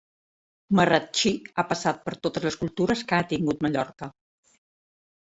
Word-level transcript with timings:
Marratxí 0.77 1.31
ha 1.55 1.65
passat 1.73 1.99
per 2.07 2.13
totes 2.27 2.47
les 2.49 2.57
cultures 2.61 3.03
que 3.11 3.19
ha 3.19 3.27
tingut 3.35 3.61
Mallorca. 3.67 4.09